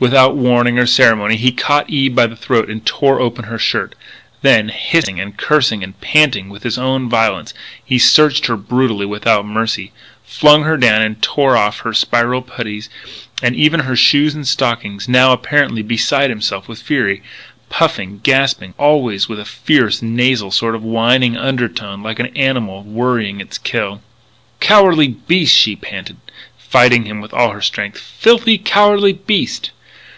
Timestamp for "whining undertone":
20.82-22.02